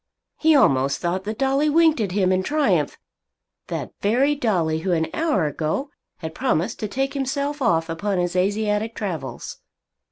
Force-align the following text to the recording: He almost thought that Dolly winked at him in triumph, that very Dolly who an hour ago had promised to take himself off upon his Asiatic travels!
He 0.39 0.55
almost 0.55 0.97
thought 0.97 1.25
that 1.25 1.37
Dolly 1.37 1.69
winked 1.69 2.01
at 2.01 2.11
him 2.11 2.31
in 2.31 2.41
triumph, 2.41 2.97
that 3.67 3.91
very 4.01 4.33
Dolly 4.33 4.79
who 4.79 4.91
an 4.93 5.05
hour 5.13 5.45
ago 5.45 5.91
had 6.17 6.33
promised 6.33 6.79
to 6.79 6.87
take 6.87 7.13
himself 7.13 7.61
off 7.61 7.87
upon 7.87 8.17
his 8.17 8.35
Asiatic 8.35 8.95
travels! 8.95 9.59